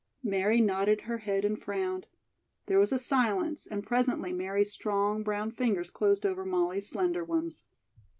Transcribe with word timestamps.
Mary 0.23 0.59
nodded 0.61 1.01
her 1.01 1.19
head 1.19 1.45
and 1.45 1.61
frowned. 1.61 2.07
There 2.65 2.79
was 2.79 2.91
a 2.91 2.97
silence, 2.97 3.67
and 3.67 3.85
presently 3.85 4.33
Mary's 4.33 4.71
strong, 4.73 5.21
brown 5.21 5.51
fingers 5.51 5.91
closed 5.91 6.25
over 6.25 6.43
Molly's 6.43 6.89
slender 6.89 7.23
ones. 7.23 7.65